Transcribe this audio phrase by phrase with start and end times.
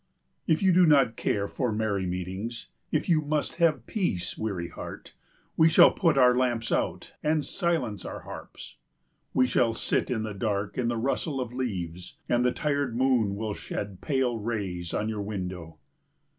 [0.47, 5.13] If you do not care for merry meetings, if you must have peace, weary heart,
[5.55, 8.77] we shall put our lamps out and silence our harps.
[9.35, 12.97] We shall sit still in the dark in the rustle of leaves, and the tired
[12.97, 15.77] moon will shed pale rays on your window.